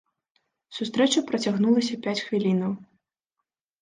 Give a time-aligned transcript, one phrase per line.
[0.77, 2.71] Сустрэча працягнулася пяць хвілінаў.